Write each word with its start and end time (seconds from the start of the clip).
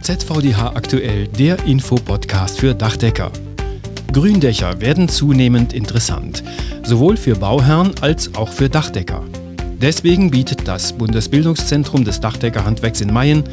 ZVDH 0.00 0.76
aktuell, 0.76 1.28
der 1.28 1.62
Infopodcast 1.66 2.58
für 2.58 2.74
Dachdecker. 2.74 3.30
Gründächer 4.12 4.80
werden 4.80 5.08
zunehmend 5.08 5.74
interessant, 5.74 6.42
sowohl 6.82 7.18
für 7.18 7.36
Bauherren 7.36 7.92
als 8.00 8.34
auch 8.34 8.48
für 8.48 8.70
Dachdecker. 8.70 9.22
Deswegen 9.80 10.30
bietet 10.30 10.66
das 10.66 10.94
Bundesbildungszentrum 10.94 12.04
des 12.04 12.18
Dachdeckerhandwerks 12.20 13.02
in 13.02 13.12
Mayen 13.12 13.44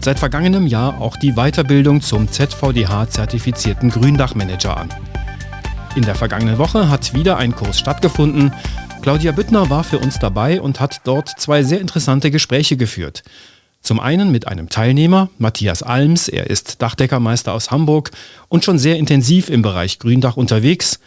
seit 0.00 0.18
vergangenem 0.18 0.68
Jahr 0.68 1.00
auch 1.00 1.16
die 1.16 1.32
Weiterbildung 1.32 2.00
zum 2.00 2.28
ZVDH-zertifizierten 2.28 3.90
Gründachmanager 3.90 4.76
an. 4.76 4.88
In 5.96 6.02
der 6.02 6.14
vergangenen 6.14 6.58
Woche 6.58 6.88
hat 6.88 7.14
wieder 7.14 7.36
ein 7.36 7.54
Kurs 7.54 7.80
stattgefunden. 7.80 8.52
Claudia 9.02 9.32
Büttner 9.32 9.70
war 9.70 9.82
für 9.82 9.98
uns 9.98 10.18
dabei 10.18 10.60
und 10.60 10.78
hat 10.78 11.00
dort 11.04 11.28
zwei 11.28 11.64
sehr 11.64 11.80
interessante 11.80 12.30
Gespräche 12.30 12.76
geführt. 12.76 13.22
Zum 13.86 14.00
einen 14.00 14.32
mit 14.32 14.48
einem 14.48 14.68
Teilnehmer, 14.68 15.30
Matthias 15.38 15.84
Alms, 15.84 16.26
er 16.26 16.50
ist 16.50 16.82
Dachdeckermeister 16.82 17.52
aus 17.52 17.70
Hamburg 17.70 18.10
und 18.48 18.64
schon 18.64 18.80
sehr 18.80 18.96
intensiv 18.96 19.48
im 19.48 19.62
Bereich 19.62 20.00
Gründach 20.00 20.36
unterwegs, 20.36 20.98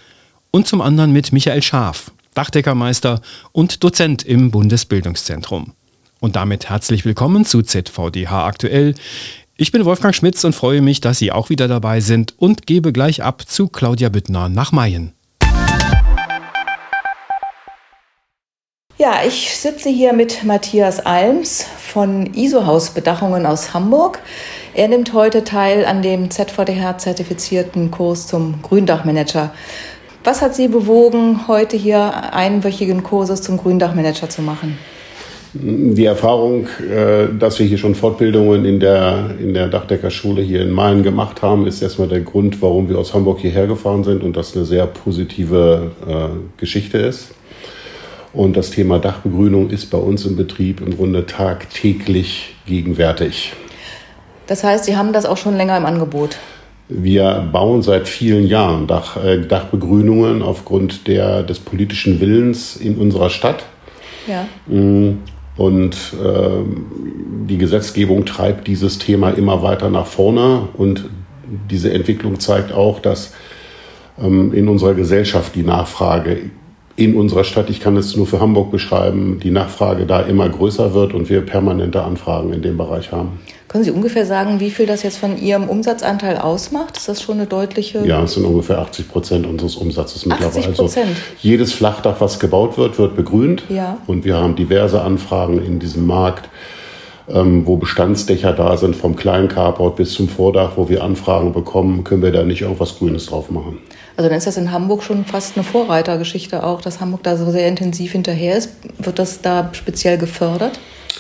und 0.52 0.66
zum 0.66 0.80
anderen 0.80 1.12
mit 1.12 1.34
Michael 1.34 1.62
Schaaf, 1.62 2.14
Dachdeckermeister 2.36 3.20
und 3.52 3.84
Dozent 3.84 4.24
im 4.24 4.50
Bundesbildungszentrum. 4.52 5.74
Und 6.22 6.38
damit 6.38 6.70
herzlich 6.70 7.04
willkommen 7.04 7.44
zu 7.44 7.64
ZVDH 7.64 8.46
aktuell. 8.46 8.96
Ich 9.58 9.74
bin 9.74 9.84
Wolfgang 9.84 10.16
Schmitz 10.16 10.42
und 10.46 10.56
freue 10.56 10.82
mich, 10.82 11.02
dass 11.02 11.20
Sie 11.20 11.34
auch 11.34 11.50
wieder 11.50 11.68
dabei 11.68 12.00
sind 12.00 12.34
und 12.38 12.66
gebe 12.66 12.94
gleich 12.94 13.22
ab 13.22 13.44
zu 13.46 13.68
Claudia 13.68 14.08
Büttner 14.08 14.48
nach 14.48 14.72
Mayen. 14.72 15.12
Ja, 19.02 19.22
ich 19.26 19.56
sitze 19.56 19.88
hier 19.88 20.12
mit 20.12 20.44
Matthias 20.44 21.00
Alms 21.00 21.64
von 21.64 22.34
ISO-Haus 22.36 22.90
Bedachungen 22.90 23.46
aus 23.46 23.74
Hamburg. 23.74 24.20
Er 24.74 24.90
nimmt 24.90 25.14
heute 25.14 25.46
teil 25.46 25.86
an 25.86 26.02
dem 26.02 26.30
ZVDH-zertifizierten 26.30 27.92
Kurs 27.92 28.28
zum 28.28 28.56
Gründachmanager. 28.62 29.54
Was 30.26 30.42
hat 30.42 30.54
Sie 30.54 30.68
bewogen, 30.68 31.48
heute 31.48 31.78
hier 31.78 32.34
einwöchigen 32.34 33.02
Kurses 33.02 33.42
zum 33.42 33.56
Gründachmanager 33.56 34.28
zu 34.28 34.42
machen? 34.42 34.78
Die 35.54 36.04
Erfahrung, 36.04 36.68
äh, 36.68 37.30
dass 37.40 37.58
wir 37.58 37.66
hier 37.68 37.78
schon 37.78 37.96
Fortbildungen 37.96 38.66
in 38.66 38.82
der, 38.82 39.30
in 39.40 39.54
der 39.54 39.70
Dachdeckerschule 39.70 40.42
hier 40.42 40.62
in 40.62 40.72
Main 40.72 41.04
gemacht 41.04 41.42
haben, 41.42 41.68
ist 41.68 41.82
erstmal 41.82 42.10
der 42.10 42.20
Grund, 42.20 42.62
warum 42.62 42.90
wir 42.90 42.98
aus 42.98 43.14
Hamburg 43.14 43.40
hierher 43.40 43.66
gefahren 43.66 44.04
sind 44.04 44.24
und 44.24 44.36
das 44.36 44.58
eine 44.58 44.66
sehr 44.66 44.86
positive 44.88 45.92
äh, 46.06 46.60
Geschichte 46.60 46.98
ist. 46.98 47.30
Und 48.32 48.56
das 48.56 48.70
Thema 48.70 49.00
Dachbegrünung 49.00 49.70
ist 49.70 49.88
bei 49.88 49.98
uns 49.98 50.26
im 50.26 50.36
Betrieb 50.36 50.82
im 50.82 50.96
Grunde 50.96 51.26
tagtäglich 51.26 52.56
gegenwärtig. 52.66 53.54
Das 54.48 54.64
heißt, 54.64 54.86
Sie 54.86 54.98
haben 54.98 55.14
das 55.14 55.26
auch 55.26 55.38
schon 55.38 55.56
länger 55.56 55.78
im 55.78 55.86
Angebot? 55.86 56.38
Wir 56.88 57.48
bauen 57.52 57.84
seit 57.84 58.08
vielen 58.08 58.48
Jahren 58.48 58.88
Dach, 58.88 59.24
äh, 59.24 59.40
Dachbegrünungen 59.42 60.42
aufgrund 60.42 61.08
der, 61.08 61.44
des 61.44 61.60
politischen 61.60 62.20
Willens 62.20 62.76
in 62.76 62.98
unserer 62.98 63.30
Stadt. 63.30 63.64
Ja. 64.28 64.48
Mm, 64.68 65.20
und 65.56 65.96
äh, 66.24 66.50
die 67.48 67.58
Gesetzgebung 67.58 68.26
treibt 68.26 68.68
dieses 68.68 68.98
Thema 68.98 69.32
immer 69.32 69.62
weiter 69.62 69.90
nach 69.90 70.08
vorne. 70.08 70.70
Und 70.74 71.06
diese 71.70 71.94
Entwicklung 71.94 72.40
zeigt 72.40 72.72
auch, 72.72 73.00
dass 73.00 73.34
ähm, 74.20 74.54
in 74.54 74.68
unserer 74.68 74.94
Gesellschaft 74.94 75.54
die 75.56 75.64
Nachfrage 75.64 76.50
in 77.00 77.16
unserer 77.16 77.46
Stadt, 77.46 77.70
ich 77.70 77.80
kann 77.80 77.96
es 77.96 78.18
nur 78.18 78.28
für 78.28 78.42
Hamburg 78.42 78.72
beschreiben, 78.72 79.40
die 79.42 79.52
Nachfrage 79.52 80.06
da 80.06 80.20
immer 80.22 80.50
größer 80.50 80.94
wird 80.94 81.14
und 81.14 81.30
wir 81.30 81.42
permanente 81.42 82.04
Anfragen 82.04 82.52
in 82.52 82.62
dem 82.62 82.78
Bereich 82.78 83.14
haben. 83.14 83.40
Können 83.70 83.86
Sie 83.86 83.92
ungefähr 83.92 84.26
sagen, 84.26 84.60
wie 84.60 84.70
viel 84.70 84.86
das 84.86 85.04
jetzt 85.04 85.18
von 85.18 85.38
Ihrem 85.38 85.70
Umsatzanteil 85.70 86.38
ausmacht? 86.38 86.98
Ist 86.98 87.08
das 87.08 87.22
schon 87.22 87.36
eine 87.36 87.46
deutliche? 87.46 88.06
Ja, 88.06 88.24
es 88.24 88.34
sind 88.34 88.44
ungefähr 88.44 88.80
80 88.80 89.08
Prozent 89.08 89.48
unseres 89.48 89.78
Umsatzes 89.78 90.26
mittlerweile. 90.26 90.60
80 90.60 90.76
Prozent. 90.76 91.08
Also 91.08 91.22
jedes 91.42 91.72
Flachdach, 91.72 92.20
was 92.20 92.40
gebaut 92.40 92.78
wird, 92.78 93.00
wird 93.00 93.16
begrünt. 93.16 93.64
Ja. 93.70 94.00
Und 94.08 94.26
wir 94.26 94.36
haben 94.36 94.56
diverse 94.56 95.02
Anfragen 95.02 95.64
in 95.64 95.80
diesem 95.80 96.06
Markt, 96.06 96.50
ähm, 97.34 97.66
wo 97.66 97.78
Bestandsdächer 97.78 98.54
da 98.54 98.78
sind, 98.78 98.96
vom 98.96 99.16
kleinen 99.16 99.48
Carport 99.48 99.96
bis 99.96 100.14
zum 100.14 100.30
Vordach, 100.30 100.72
wo 100.76 100.90
wir 100.90 101.04
Anfragen 101.04 101.54
bekommen, 101.54 102.04
können 102.04 102.22
wir 102.22 102.32
da 102.32 102.44
nicht 102.44 102.62
irgendwas 102.62 102.98
Grünes 102.98 103.28
drauf 103.28 103.52
machen. 103.52 103.80
Also 104.18 104.30
dann 104.30 104.38
ist 104.38 104.48
das 104.48 104.58
in 104.58 104.72
Hamburg 104.72 105.04
schon 105.04 105.24
fast 105.26 105.56
eine 105.56 105.64
Vorreitergeschichte 105.64 106.64
auch, 106.64 106.82
dass 106.82 107.00
Hamburg 107.00 107.24
da 107.24 107.38
so 107.38 107.52
sehr 107.52 107.68
intensiv 107.68 108.12
hinterher 108.12 108.58
ist. 108.58 108.72
Wird 108.98 109.18
das 109.18 109.42
da 109.42 109.70
speziell 109.72 110.18
gefördert? 110.18 110.80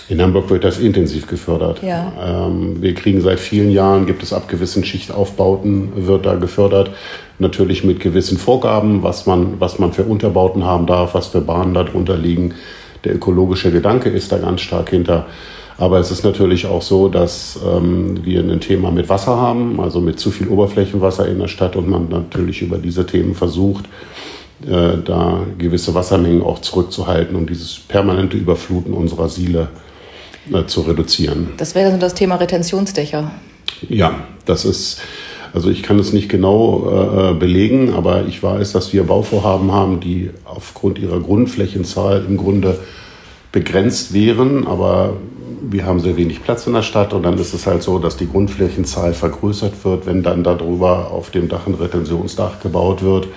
In 0.10 0.22
Hamburg 0.22 0.50
wird 0.50 0.64
das 0.64 0.80
intensiv 0.80 1.28
gefördert. 1.28 1.82
Ja. 1.84 2.12
Ähm, 2.48 2.82
wir 2.82 2.96
kriegen 2.96 3.22
seit 3.22 3.40
vielen 3.40 3.70
Jahren, 3.70 4.08
gibt 4.08 4.24
es 4.24 4.34
ab 4.34 4.48
gewissen 4.48 4.84
Schichtaufbauten, 4.84 6.08
wird 6.08 6.26
da 6.26 6.36
gefördert. 6.36 6.92
Natürlich 7.38 7.84
mit 7.84 8.00
gewissen 8.00 8.38
Vorgaben, 8.38 9.04
was 9.04 9.28
man, 9.28 9.60
was 9.60 9.78
man 9.78 9.94
für 9.94 10.04
Unterbauten 10.04 10.66
haben 10.66 10.88
darf, 10.88 11.14
was 11.14 11.28
für 11.28 11.42
Bahnen 11.42 11.76
darunter 11.76 12.18
liegen. 12.18 12.56
Der 13.04 13.16
ökologische 13.16 13.72
Gedanke 13.72 14.10
ist 14.10 14.32
da 14.32 14.40
ganz 14.40 14.62
stark 14.62 14.90
hinter. 14.90 15.28
Aber 15.80 15.98
es 16.00 16.12
ist 16.12 16.26
natürlich 16.26 16.66
auch 16.66 16.82
so, 16.82 17.08
dass 17.08 17.58
ähm, 17.66 18.26
wir 18.26 18.42
ein 18.42 18.60
Thema 18.60 18.92
mit 18.92 19.08
Wasser 19.08 19.38
haben, 19.38 19.80
also 19.80 20.02
mit 20.02 20.20
zu 20.20 20.30
viel 20.30 20.50
Oberflächenwasser 20.50 21.26
in 21.30 21.40
der 21.40 21.48
Stadt 21.48 21.78
und 21.78 21.90
man 21.90 22.10
natürlich 22.10 22.62
über 22.62 22.78
diese 22.78 23.06
Themen 23.06 23.34
versucht, 23.34 23.86
äh, 24.68 24.98
da 25.04 25.46
gewisse 25.58 25.96
Wassermengen 25.96 26.44
auch 26.44 26.60
zurückzuhalten 26.60 27.38
und 27.38 27.50
dieses 27.50 27.80
permanente 27.80 28.36
Überfluten 28.36 28.94
unserer 28.94 29.30
Siele 29.30 29.70
äh, 30.52 30.66
zu 30.66 30.82
reduzieren. 30.82 31.52
Das 31.56 31.76
wäre 31.76 31.92
dann 31.92 32.02
das 32.02 32.14
Thema 32.14 32.36
Retentionsdächer. 32.36 33.32
Ja, 33.88 34.16
das 34.44 34.66
ist, 34.66 35.00
also 35.54 35.70
ich 35.70 35.82
kann 35.82 35.98
es 35.98 36.12
nicht 36.12 36.28
genau 36.28 37.32
äh, 37.32 37.34
belegen, 37.36 37.94
aber 37.94 38.26
ich 38.26 38.44
weiß, 38.44 38.74
dass 38.74 38.92
wir 38.92 39.04
Bauvorhaben 39.04 39.72
haben, 39.72 40.02
die 40.02 40.32
aufgrund 40.44 41.00
ihrer 41.00 41.22
Grundflächenzahl 41.22 42.26
im 42.28 42.36
Grunde 42.36 42.78
begrenzt 43.54 44.14
wären, 44.14 44.68
aber 44.68 45.14
wir 45.62 45.86
haben 45.86 46.00
sehr 46.00 46.18
wenig 46.18 46.44
Platz 46.44 46.68
in 46.68 46.74
der 46.74 46.82
Stadt 46.82 47.14
und 47.14 47.24
dann 47.24 47.38
ist 47.38 47.54
es 47.54 47.68
halt 47.68 47.84
so, 47.84 48.00
dass 48.00 48.18
die 48.18 48.30
Grundflächenzahl 48.30 49.14
vergrößert 49.14 49.84
wird, 49.84 50.06
wenn 50.06 50.24
dann 50.24 50.44
darüber 50.44 51.12
auf 51.12 51.30
dem 51.32 51.50
Dach 51.50 51.68
ein 51.68 51.76
Retentionsdach 51.76 52.60
gebaut 52.60 53.02
wird, 53.02 53.28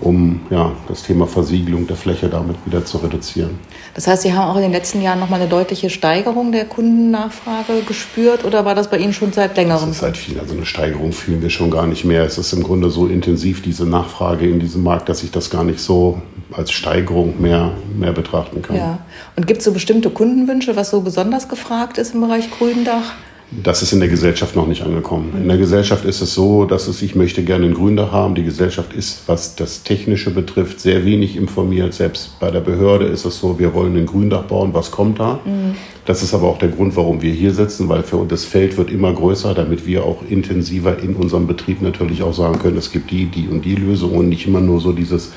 um 0.00 0.40
ja, 0.50 0.72
das 0.88 1.02
Thema 1.02 1.26
Versiegelung 1.26 1.86
der 1.86 1.96
Fläche 1.96 2.28
damit 2.28 2.56
wieder 2.64 2.84
zu 2.84 2.98
reduzieren. 2.98 3.58
Das 3.94 4.06
heißt, 4.06 4.22
Sie 4.22 4.32
haben 4.32 4.50
auch 4.50 4.56
in 4.56 4.62
den 4.62 4.72
letzten 4.72 5.02
Jahren 5.02 5.20
nochmal 5.20 5.40
eine 5.40 5.48
deutliche 5.48 5.90
Steigerung 5.90 6.52
der 6.52 6.64
Kundennachfrage 6.64 7.82
gespürt 7.86 8.44
oder 8.44 8.64
war 8.64 8.74
das 8.74 8.88
bei 8.88 8.98
Ihnen 8.98 9.12
schon 9.12 9.32
seit 9.32 9.56
längerem? 9.56 9.88
Das 9.88 9.96
ist 9.96 10.00
seit 10.00 10.16
viel. 10.16 10.38
Also 10.38 10.54
eine 10.54 10.64
Steigerung 10.64 11.12
fühlen 11.12 11.42
wir 11.42 11.50
schon 11.50 11.70
gar 11.70 11.86
nicht 11.86 12.04
mehr. 12.04 12.24
Es 12.24 12.38
ist 12.38 12.52
im 12.52 12.62
Grunde 12.62 12.90
so 12.90 13.06
intensiv, 13.06 13.62
diese 13.62 13.84
Nachfrage 13.84 14.48
in 14.48 14.60
diesem 14.60 14.82
Markt, 14.82 15.08
dass 15.08 15.22
ich 15.22 15.30
das 15.30 15.50
gar 15.50 15.64
nicht 15.64 15.80
so 15.80 16.20
als 16.52 16.72
Steigerung 16.72 17.40
mehr, 17.40 17.72
mehr 17.96 18.12
betrachten 18.12 18.62
kann. 18.62 18.76
Ja. 18.76 18.98
Und 19.36 19.46
gibt 19.46 19.58
es 19.58 19.64
so 19.64 19.72
bestimmte 19.72 20.10
Kundenwünsche, 20.10 20.76
was 20.76 20.90
so 20.90 21.00
besonders 21.00 21.48
gefragt 21.48 21.98
ist 21.98 22.14
im 22.14 22.20
Bereich 22.20 22.50
Gründach? 22.50 23.14
Das 23.50 23.82
ist 23.82 23.92
in 23.92 23.98
der 23.98 24.08
Gesellschaft 24.08 24.54
noch 24.54 24.68
nicht 24.68 24.82
angekommen. 24.82 25.32
In 25.36 25.48
der 25.48 25.58
Gesellschaft 25.58 26.04
ist 26.04 26.20
es 26.20 26.34
so, 26.34 26.66
dass 26.66 26.86
es, 26.86 27.02
ich 27.02 27.16
möchte 27.16 27.42
gerne 27.42 27.66
ein 27.66 27.74
Gründach 27.74 28.12
haben. 28.12 28.36
Die 28.36 28.44
Gesellschaft 28.44 28.92
ist, 28.92 29.22
was 29.26 29.56
das 29.56 29.82
Technische 29.82 30.30
betrifft, 30.30 30.78
sehr 30.78 31.04
wenig 31.04 31.36
informiert. 31.36 31.92
Selbst 31.92 32.38
bei 32.38 32.52
der 32.52 32.60
Behörde 32.60 33.06
ist 33.06 33.24
es 33.24 33.40
so, 33.40 33.58
wir 33.58 33.74
wollen 33.74 33.96
ein 33.96 34.06
Gründach 34.06 34.44
bauen, 34.44 34.72
was 34.72 34.92
kommt 34.92 35.18
da? 35.18 35.40
Mhm. 35.44 35.74
Das 36.04 36.22
ist 36.22 36.32
aber 36.32 36.46
auch 36.46 36.58
der 36.58 36.68
Grund, 36.68 36.94
warum 36.94 37.22
wir 37.22 37.32
hier 37.32 37.52
sitzen, 37.52 37.88
weil 37.88 38.04
für 38.04 38.18
uns 38.18 38.30
das 38.30 38.44
Feld 38.44 38.76
wird 38.76 38.90
immer 38.90 39.12
größer, 39.12 39.52
damit 39.52 39.84
wir 39.84 40.04
auch 40.04 40.22
intensiver 40.28 40.98
in 41.00 41.16
unserem 41.16 41.48
Betrieb 41.48 41.82
natürlich 41.82 42.22
auch 42.22 42.34
sagen 42.34 42.60
können, 42.60 42.78
es 42.78 42.92
gibt 42.92 43.10
die, 43.10 43.26
die 43.26 43.48
und 43.48 43.64
die 43.64 43.74
Lösung 43.74 44.12
und 44.12 44.28
nicht 44.28 44.46
immer 44.46 44.60
nur 44.60 44.80
so 44.80 44.92
dieses 44.92 45.32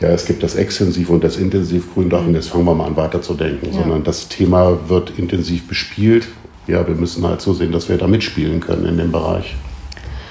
ja, 0.00 0.10
es 0.10 0.26
gibt 0.26 0.44
das 0.44 0.54
Extensiv 0.54 1.10
und 1.10 1.24
das 1.24 1.36
Intensiv 1.36 1.92
Gründach 1.92 2.24
und 2.24 2.34
jetzt 2.34 2.50
fangen 2.50 2.64
wir 2.64 2.74
mal 2.74 2.86
an 2.86 2.96
weiterzudenken, 2.96 3.72
ja. 3.72 3.80
sondern 3.80 4.04
das 4.04 4.28
Thema 4.28 4.78
wird 4.88 5.12
intensiv 5.18 5.66
bespielt. 5.66 6.28
Ja, 6.68 6.86
wir 6.86 6.94
müssen 6.94 7.26
halt 7.26 7.40
so 7.40 7.54
sehen, 7.54 7.72
dass 7.72 7.88
wir 7.88 7.96
da 7.96 8.06
mitspielen 8.06 8.60
können 8.60 8.84
in 8.84 8.98
dem 8.98 9.10
Bereich. 9.10 9.56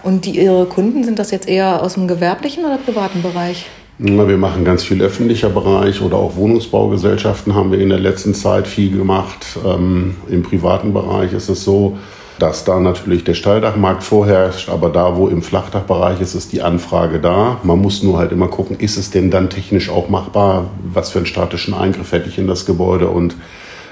Und 0.03 0.25
die, 0.25 0.39
Ihre 0.39 0.65
Kunden, 0.67 1.03
sind 1.03 1.17
das 1.17 1.31
jetzt 1.31 1.49
eher 1.49 1.81
aus 1.81 1.95
dem 1.95 2.07
gewerblichen 2.07 2.63
oder 2.63 2.77
privaten 2.77 3.23
Bereich? 3.23 3.65
Na, 3.97 4.27
wir 4.27 4.37
machen 4.37 4.63
ganz 4.63 4.83
viel 4.83 5.01
öffentlicher 5.01 5.49
Bereich 5.49 6.03
oder 6.03 6.17
auch 6.17 6.35
Wohnungsbaugesellschaften 6.35 7.55
haben 7.55 7.71
wir 7.71 7.79
in 7.79 7.89
der 7.89 7.97
letzten 7.97 8.35
Zeit 8.35 8.67
viel 8.67 8.95
gemacht. 8.95 9.57
Ähm, 9.65 10.15
Im 10.29 10.43
privaten 10.43 10.93
Bereich 10.93 11.33
ist 11.33 11.49
es 11.49 11.63
so, 11.63 11.97
dass 12.37 12.63
da 12.63 12.79
natürlich 12.79 13.23
der 13.23 13.33
Steildachmarkt 13.33 14.03
vorherrscht, 14.03 14.69
aber 14.69 14.89
da, 14.89 15.17
wo 15.17 15.27
im 15.27 15.41
Flachdachbereich 15.41 16.21
ist, 16.21 16.35
ist 16.35 16.53
die 16.53 16.61
Anfrage 16.61 17.19
da. 17.19 17.57
Man 17.63 17.79
muss 17.79 18.03
nur 18.03 18.19
halt 18.19 18.31
immer 18.31 18.49
gucken, 18.49 18.77
ist 18.79 18.97
es 18.97 19.09
denn 19.09 19.31
dann 19.31 19.49
technisch 19.49 19.89
auch 19.89 20.09
machbar? 20.09 20.69
Was 20.93 21.09
für 21.09 21.17
einen 21.17 21.25
statischen 21.25 21.73
Eingriff 21.73 22.11
hätte 22.11 22.29
ich 22.29 22.37
in 22.37 22.45
das 22.45 22.67
Gebäude? 22.67 23.07
Und 23.07 23.35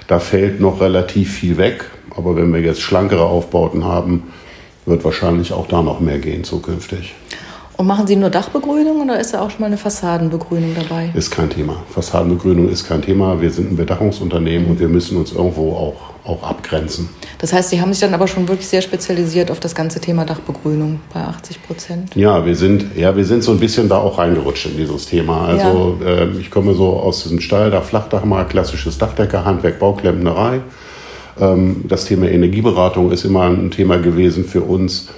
da 0.05 0.19
fällt 0.19 0.59
noch 0.59 0.81
relativ 0.81 1.33
viel 1.33 1.57
weg. 1.57 1.89
Aber 2.15 2.35
wenn 2.35 2.53
wir 2.53 2.61
jetzt 2.61 2.81
schlankere 2.81 3.25
Aufbauten 3.25 3.83
haben, 3.85 4.23
wird 4.85 5.03
wahrscheinlich 5.03 5.53
auch 5.53 5.67
da 5.67 5.81
noch 5.81 5.99
mehr 5.99 6.19
gehen 6.19 6.43
zukünftig. 6.43 7.15
Und 7.77 7.87
machen 7.87 8.07
Sie 8.07 8.15
nur 8.15 8.29
Dachbegrünung 8.29 9.01
oder 9.01 9.19
ist 9.19 9.33
da 9.33 9.41
auch 9.41 9.49
schon 9.49 9.61
mal 9.61 9.67
eine 9.67 9.77
Fassadenbegrünung 9.77 10.75
dabei? 10.75 11.09
Ist 11.13 11.31
kein 11.31 11.49
Thema. 11.49 11.83
Fassadenbegrünung 11.93 12.69
ist 12.69 12.87
kein 12.87 13.01
Thema. 13.01 13.41
Wir 13.41 13.51
sind 13.51 13.71
ein 13.71 13.75
Bedachungsunternehmen 13.75 14.69
und 14.69 14.79
wir 14.79 14.87
müssen 14.87 15.17
uns 15.17 15.33
irgendwo 15.33 15.73
auch, 15.73 15.95
auch 16.29 16.43
abgrenzen. 16.43 17.09
Das 17.39 17.51
heißt, 17.51 17.71
Sie 17.71 17.81
haben 17.81 17.91
sich 17.91 17.99
dann 17.99 18.13
aber 18.13 18.29
schon 18.29 18.47
wirklich 18.47 18.67
sehr 18.67 18.81
spezialisiert 18.81 19.51
auf 19.51 19.59
das 19.59 19.75
ganze 19.75 19.99
Thema 19.99 20.23
Dachbegrünung 20.23 21.01
bei 21.13 21.19
80 21.19 21.63
Prozent. 21.63 22.15
Ja, 22.15 22.45
wir 22.45 22.55
sind, 22.55 22.95
ja, 22.95 23.15
wir 23.17 23.25
sind 23.25 23.43
so 23.43 23.51
ein 23.51 23.59
bisschen 23.59 23.89
da 23.89 23.97
auch 23.97 24.19
reingerutscht 24.19 24.67
in 24.67 24.77
dieses 24.77 25.07
Thema. 25.07 25.45
Also 25.45 25.97
ja. 26.01 26.07
äh, 26.07 26.29
ich 26.39 26.49
komme 26.49 26.75
so 26.75 26.91
aus 26.91 27.23
diesem 27.23 27.41
Steildach, 27.41 27.83
Flachdach 27.83 28.23
mal, 28.23 28.45
klassisches 28.45 28.97
Dachdeckerhandwerk, 28.97 29.79
Bauklempnerei. 29.79 30.61
Ähm, 31.39 31.85
das 31.87 32.05
Thema 32.05 32.29
Energieberatung 32.29 33.11
ist 33.11 33.25
immer 33.25 33.43
ein 33.43 33.71
Thema 33.71 33.97
gewesen 33.97 34.45
für 34.45 34.61
uns. 34.61 35.09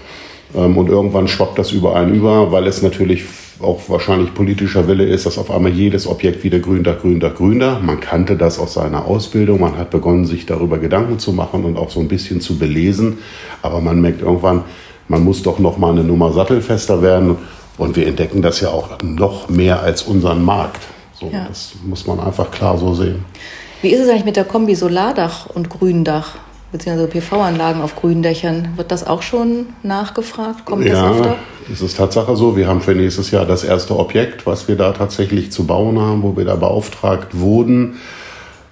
Ähm, 0.56 0.78
und 0.78 0.90
irgendwann 0.90 1.28
schwappt 1.28 1.60
das 1.60 1.72
überall 1.72 2.10
über, 2.10 2.52
weil 2.52 2.68
es 2.68 2.82
natürlich 2.82 3.26
auch 3.60 3.82
wahrscheinlich 3.88 4.34
politischer 4.34 4.88
Wille 4.88 5.06
ist, 5.06 5.26
dass 5.26 5.38
auf 5.38 5.50
einmal 5.50 5.72
jedes 5.72 6.08
Objekt 6.08 6.44
wieder 6.44 6.60
Gründach, 6.60 7.00
Gründach, 7.00 7.36
Gründach. 7.36 7.82
Man 7.82 8.00
kannte 8.00 8.36
das 8.36 8.60
aus 8.60 8.76
seiner 8.76 9.06
Ausbildung, 9.06 9.60
man 9.60 9.78
hat 9.78 9.90
begonnen, 9.90 10.26
sich 10.26 10.46
darüber 10.46 10.78
Gedanken 10.78 11.20
zu 11.20 11.34
machen 11.34 11.64
und 11.64 11.78
auch 11.78 11.90
so 11.90 12.00
ein 12.00 12.08
bisschen 12.08 12.40
zu 12.40 12.58
belesen. 12.60 13.18
Aber 13.62 13.82
man 13.82 14.00
merkt 14.00 14.22
irgendwann, 14.22 14.64
man 15.08 15.24
muss 15.24 15.42
doch 15.42 15.60
noch 15.60 15.78
mal 15.78 15.92
eine 15.92 16.04
Nummer 16.04 16.32
sattelfester 16.34 17.02
werden. 17.02 17.38
Und 17.78 17.96
wir 17.96 18.08
entdecken 18.08 18.42
das 18.42 18.60
ja 18.60 18.70
auch 18.70 19.02
noch 19.04 19.50
mehr 19.50 19.82
als 19.82 20.04
unseren 20.04 20.44
Markt. 20.44 20.82
So, 21.14 21.30
ja. 21.32 21.46
Das 21.48 21.74
muss 21.86 22.08
man 22.08 22.20
einfach 22.20 22.50
klar 22.52 22.78
so 22.78 22.94
sehen. 22.94 23.24
Wie 23.82 23.90
ist 23.90 24.02
es 24.02 24.10
eigentlich 24.10 24.26
mit 24.26 24.36
der 24.36 24.46
Kombi 24.46 24.76
Solardach 24.76 25.48
und 25.48 25.70
Gründach? 25.70 26.36
beziehungsweise 26.72 27.08
PV-Anlagen 27.08 27.82
auf 27.82 27.96
Gründächern. 27.96 28.74
Wird 28.76 28.92
das 28.92 29.08
auch 29.08 29.22
schon 29.22 29.68
nachgefragt? 29.84 30.66
Kommt 30.66 30.86
das 30.86 30.94
ja, 30.94 31.12
öfter? 31.12 31.36
das 31.70 31.82
ist 31.82 31.98
Tatsache 31.98 32.36
so. 32.36 32.58
Wir 32.58 32.68
haben 32.68 32.82
für 32.82 32.94
nächstes 32.94 33.32
Jahr 33.32 33.46
das 33.46 33.64
erste 33.64 33.98
Objekt, 33.98 34.46
was 34.46 34.68
wir 34.68 34.76
da 34.76 34.92
tatsächlich 34.92 35.52
zu 35.52 35.66
bauen 35.66 36.00
haben, 36.00 36.24
wo 36.24 36.36
wir 36.36 36.46
da 36.46 36.56
beauftragt 36.56 37.40
wurden. 37.40 37.98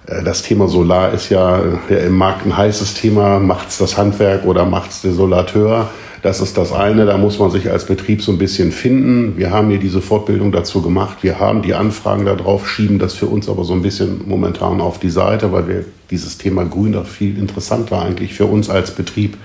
Äh, 0.06 0.22
das 0.22 0.42
Thema 0.42 0.68
Solar 0.68 1.12
ist 1.12 1.30
ja, 1.30 1.62
ja 1.88 1.96
im 1.98 2.16
Markt 2.16 2.46
ein 2.46 2.56
heißes 2.56 2.94
Thema. 2.94 3.38
Macht 3.38 3.70
es 3.70 3.78
das 3.78 3.96
Handwerk 3.96 4.44
oder 4.44 4.64
macht 4.64 4.90
es 4.90 5.02
der 5.02 5.12
Solateur? 5.12 5.88
Das 6.26 6.40
ist 6.40 6.58
das 6.58 6.72
eine, 6.72 7.06
da 7.06 7.18
muss 7.18 7.38
man 7.38 7.52
sich 7.52 7.70
als 7.70 7.84
Betrieb 7.84 8.20
so 8.20 8.32
ein 8.32 8.38
bisschen 8.38 8.72
finden. 8.72 9.34
Wir 9.36 9.52
haben 9.52 9.70
hier 9.70 9.78
diese 9.78 10.02
Fortbildung 10.02 10.50
dazu 10.50 10.82
gemacht. 10.82 11.18
Wir 11.20 11.38
haben 11.38 11.62
die 11.62 11.72
Anfragen 11.72 12.24
darauf, 12.24 12.68
schieben 12.68 12.98
das 12.98 13.14
für 13.14 13.26
uns 13.26 13.48
aber 13.48 13.62
so 13.62 13.74
ein 13.74 13.82
bisschen 13.82 14.22
momentan 14.26 14.80
auf 14.80 14.98
die 14.98 15.08
Seite, 15.08 15.52
weil 15.52 15.68
wir 15.68 15.84
dieses 16.10 16.36
Thema 16.36 16.64
Grün 16.64 16.94
doch 16.94 17.06
viel 17.06 17.38
interessanter 17.38 18.02
eigentlich 18.02 18.34
für 18.34 18.46
uns 18.46 18.68
als 18.68 18.90
Betrieb 18.90 19.36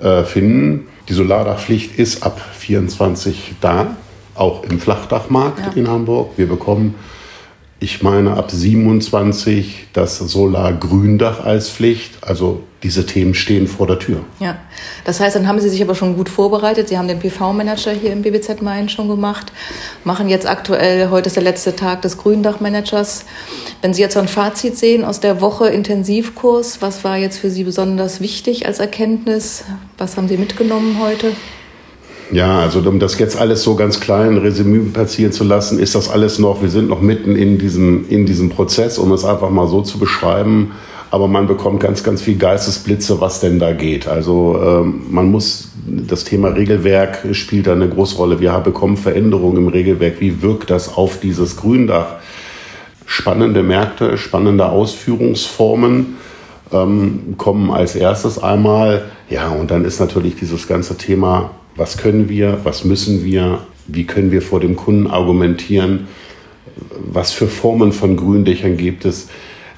äh, 0.00 0.22
finden. 0.22 0.86
Die 1.08 1.12
Solardachpflicht 1.12 1.98
ist 1.98 2.22
ab 2.22 2.40
24 2.56 3.56
da, 3.60 3.96
auch 4.36 4.62
im 4.62 4.78
Flachdachmarkt 4.78 5.58
ja. 5.58 5.72
in 5.74 5.88
Hamburg. 5.88 6.34
Wir 6.36 6.46
bekommen 6.46 6.94
ich 7.80 8.02
meine 8.02 8.36
ab 8.36 8.50
27 8.50 9.88
das 9.92 10.18
Solar-Gründach 10.18 11.44
als 11.44 11.68
Pflicht. 11.68 12.12
Also 12.22 12.62
diese 12.82 13.06
Themen 13.06 13.34
stehen 13.34 13.66
vor 13.66 13.86
der 13.86 13.98
Tür. 13.98 14.20
Ja, 14.40 14.58
das 15.04 15.18
heißt, 15.18 15.36
dann 15.36 15.48
haben 15.48 15.58
Sie 15.58 15.68
sich 15.68 15.82
aber 15.82 15.94
schon 15.94 16.16
gut 16.16 16.28
vorbereitet. 16.28 16.88
Sie 16.88 16.98
haben 16.98 17.08
den 17.08 17.18
PV-Manager 17.18 17.92
hier 17.92 18.12
im 18.12 18.22
BBZ 18.22 18.60
Main 18.62 18.88
schon 18.88 19.08
gemacht, 19.08 19.52
machen 20.04 20.28
jetzt 20.28 20.46
aktuell, 20.46 21.08
heute 21.10 21.28
ist 21.28 21.36
der 21.36 21.42
letzte 21.42 21.74
Tag 21.74 22.02
des 22.02 22.18
Gründach-Managers. 22.18 23.24
Wenn 23.80 23.94
Sie 23.94 24.02
jetzt 24.02 24.14
so 24.14 24.20
ein 24.20 24.28
Fazit 24.28 24.76
sehen 24.76 25.04
aus 25.04 25.20
der 25.20 25.40
Woche 25.40 25.68
Intensivkurs, 25.68 26.82
was 26.82 27.04
war 27.04 27.16
jetzt 27.16 27.38
für 27.38 27.50
Sie 27.50 27.64
besonders 27.64 28.20
wichtig 28.20 28.66
als 28.66 28.78
Erkenntnis? 28.78 29.64
Was 29.96 30.16
haben 30.16 30.28
Sie 30.28 30.36
mitgenommen 30.36 30.98
heute? 31.00 31.32
Ja, 32.34 32.58
also 32.58 32.80
um 32.80 32.98
das 32.98 33.16
jetzt 33.20 33.40
alles 33.40 33.62
so 33.62 33.76
ganz 33.76 34.00
klein 34.00 34.38
Resümee 34.38 34.90
passieren 34.92 35.30
zu 35.30 35.44
lassen, 35.44 35.78
ist 35.78 35.94
das 35.94 36.10
alles 36.10 36.40
noch, 36.40 36.62
wir 36.62 36.68
sind 36.68 36.88
noch 36.88 37.00
mitten 37.00 37.36
in 37.36 37.58
diesem, 37.58 38.08
in 38.08 38.26
diesem 38.26 38.50
Prozess, 38.50 38.98
um 38.98 39.12
es 39.12 39.24
einfach 39.24 39.50
mal 39.50 39.68
so 39.68 39.82
zu 39.82 40.00
beschreiben. 40.00 40.72
Aber 41.12 41.28
man 41.28 41.46
bekommt 41.46 41.78
ganz, 41.78 42.02
ganz 42.02 42.22
viel 42.22 42.36
Geistesblitze, 42.36 43.20
was 43.20 43.38
denn 43.38 43.60
da 43.60 43.72
geht. 43.72 44.08
Also 44.08 44.60
ähm, 44.60 45.02
man 45.10 45.30
muss, 45.30 45.68
das 45.86 46.24
Thema 46.24 46.48
Regelwerk 46.48 47.24
spielt 47.30 47.68
da 47.68 47.72
eine 47.72 47.88
große 47.88 48.16
Rolle. 48.16 48.40
Wir 48.40 48.50
bekommen 48.58 48.96
Veränderungen 48.96 49.58
im 49.58 49.68
Regelwerk. 49.68 50.20
Wie 50.20 50.42
wirkt 50.42 50.70
das 50.70 50.92
auf 50.96 51.20
dieses 51.20 51.56
Gründach? 51.56 52.16
Spannende 53.06 53.62
Märkte, 53.62 54.18
spannende 54.18 54.70
Ausführungsformen 54.70 56.16
ähm, 56.72 57.34
kommen 57.38 57.70
als 57.70 57.94
erstes 57.94 58.42
einmal. 58.42 59.04
Ja, 59.30 59.50
und 59.50 59.70
dann 59.70 59.84
ist 59.84 60.00
natürlich 60.00 60.34
dieses 60.34 60.66
ganze 60.66 60.96
Thema 60.96 61.52
was 61.76 61.96
können 61.96 62.28
wir, 62.28 62.60
was 62.64 62.84
müssen 62.84 63.24
wir, 63.24 63.60
wie 63.86 64.04
können 64.04 64.30
wir 64.30 64.42
vor 64.42 64.60
dem 64.60 64.76
Kunden 64.76 65.06
argumentieren, 65.06 66.08
was 66.98 67.32
für 67.32 67.46
Formen 67.46 67.92
von 67.92 68.16
Gründächern 68.16 68.76
gibt 68.76 69.04
es. 69.04 69.28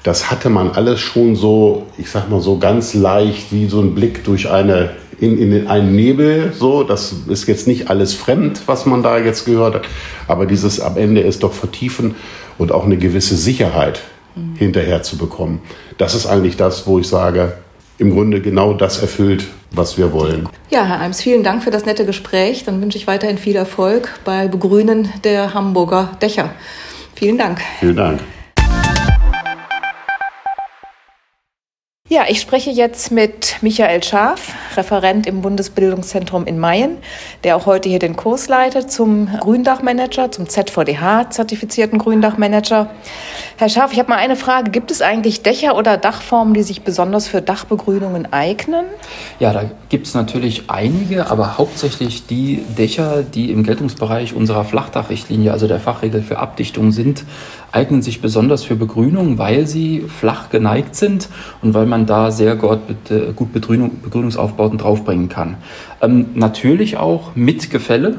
Das 0.03 0.31
hatte 0.31 0.49
man 0.49 0.71
alles 0.71 0.99
schon 0.99 1.35
so, 1.35 1.87
ich 1.97 2.09
sag 2.09 2.29
mal 2.29 2.39
so 2.39 2.57
ganz 2.59 2.93
leicht 2.93 3.51
wie 3.51 3.67
so 3.67 3.81
ein 3.81 3.93
Blick 3.93 4.23
durch 4.23 4.49
eine 4.49 4.91
in, 5.19 5.37
in 5.51 5.67
einen 5.67 5.95
Nebel. 5.95 6.53
So, 6.57 6.83
das 6.83 7.13
ist 7.27 7.47
jetzt 7.47 7.67
nicht 7.67 7.89
alles 7.89 8.13
fremd, 8.13 8.61
was 8.67 8.85
man 8.85 9.03
da 9.03 9.17
jetzt 9.17 9.45
gehört 9.45 9.75
hat, 9.75 9.87
aber 10.27 10.45
dieses 10.45 10.79
am 10.79 10.97
Ende 10.97 11.21
ist 11.21 11.43
doch 11.43 11.53
vertiefen 11.53 12.15
und 12.57 12.71
auch 12.71 12.85
eine 12.85 12.97
gewisse 12.97 13.35
Sicherheit 13.35 14.01
mhm. 14.35 14.55
hinterher 14.55 15.03
zu 15.03 15.17
bekommen. 15.17 15.61
Das 15.97 16.15
ist 16.15 16.27
eigentlich 16.27 16.57
das, 16.57 16.87
wo 16.87 16.99
ich 16.99 17.07
sage, 17.07 17.53
im 17.97 18.11
Grunde 18.11 18.41
genau 18.41 18.73
das 18.73 19.01
erfüllt, 19.01 19.47
was 19.71 19.97
wir 19.97 20.13
wollen. 20.13 20.47
Ja, 20.69 20.85
Herr 20.85 20.99
Eims, 20.99 21.21
vielen 21.21 21.43
Dank 21.43 21.63
für 21.63 21.71
das 21.71 21.85
nette 21.85 22.05
Gespräch. 22.05 22.63
Dann 22.63 22.81
wünsche 22.81 22.97
ich 22.97 23.07
weiterhin 23.07 23.37
viel 23.37 23.55
Erfolg 23.55 24.19
bei 24.25 24.47
Begrünen 24.47 25.11
der 25.23 25.53
Hamburger 25.53 26.11
Dächer. 26.21 26.51
Vielen 27.15 27.37
Dank. 27.37 27.61
Vielen 27.79 27.95
Dank. 27.95 28.19
Ja, 32.09 32.23
ich 32.29 32.39
spreche 32.39 32.69
jetzt 32.69 33.11
mit 33.11 33.57
Michael 33.59 34.01
Scharf, 34.01 34.53
Referent 34.77 35.27
im 35.27 35.41
Bundesbildungszentrum 35.41 36.45
in 36.45 36.57
Mayen, 36.57 36.99
der 37.43 37.57
auch 37.57 37.65
heute 37.65 37.89
hier 37.89 37.99
den 37.99 38.15
Kurs 38.15 38.47
leitet 38.47 38.89
zum 38.89 39.27
Gründachmanager, 39.41 40.31
zum 40.31 40.47
ZVDH-zertifizierten 40.47 41.99
Gründachmanager. 41.99 42.89
Herr 43.57 43.67
Scharf, 43.67 43.91
ich 43.91 43.99
habe 43.99 44.07
mal 44.07 44.19
eine 44.19 44.37
Frage. 44.37 44.71
Gibt 44.71 44.89
es 44.89 45.01
eigentlich 45.01 45.41
Dächer 45.41 45.75
oder 45.75 45.97
Dachformen, 45.97 46.53
die 46.53 46.63
sich 46.63 46.83
besonders 46.83 47.27
für 47.27 47.41
Dachbegrünungen 47.41 48.31
eignen? 48.31 48.85
Ja, 49.41 49.51
da 49.51 49.65
gibt 49.89 50.07
es 50.07 50.13
natürlich 50.13 50.69
einige, 50.69 51.29
aber 51.29 51.57
hauptsächlich 51.57 52.25
die 52.25 52.63
Dächer, 52.77 53.21
die 53.21 53.51
im 53.51 53.63
Geltungsbereich 53.63 54.33
unserer 54.33 54.63
Flachdachrichtlinie, 54.63 55.51
also 55.51 55.67
der 55.67 55.81
Fachregel 55.81 56.21
für 56.21 56.39
Abdichtung 56.39 56.93
sind, 56.93 57.25
eignen 57.71 58.01
sich 58.01 58.21
besonders 58.21 58.63
für 58.63 58.75
Begrünung, 58.75 59.37
weil 59.37 59.67
sie 59.67 60.01
flach 60.07 60.49
geneigt 60.49 60.95
sind 60.95 61.27
und 61.61 61.73
weil 61.73 61.85
man 61.85 61.96
da 62.05 62.31
sehr 62.31 62.55
gut, 62.55 62.79
gut 63.35 63.53
Begrünung, 63.53 64.01
Begrünungsaufbauten 64.03 64.77
draufbringen 64.77 65.29
kann. 65.29 65.57
Ähm, 66.01 66.27
natürlich 66.35 66.97
auch 66.97 67.35
mit 67.35 67.69
Gefälle, 67.69 68.15